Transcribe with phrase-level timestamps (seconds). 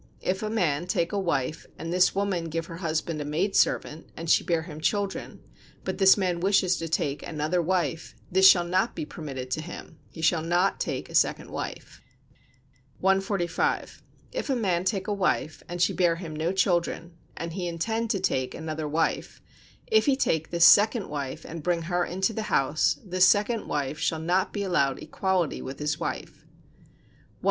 [0.23, 4.09] If a man take a wife and this woman give her husband a maid servant,
[4.17, 5.41] and she bear him children,
[5.83, 9.99] but this man wishes to take another wife, this shall not be permitted to him;
[10.09, 12.01] he shall not take a second wife.
[12.97, 14.01] 145.
[14.31, 18.09] If a man take a wife, and she bear him no children, and he intend
[18.09, 19.39] to take another wife:
[19.85, 23.99] if he take this second wife, and bring her into the house, this second wife
[23.99, 26.43] shall not be allowed equality with his wife.
[26.87, 26.89] 146.